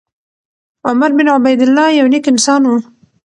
عمر 0.87 1.11
بن 1.17 1.27
عبیدالله 1.35 1.87
یو 1.99 2.07
نېک 2.11 2.25
انسان 2.31 2.61
و. 2.65 2.71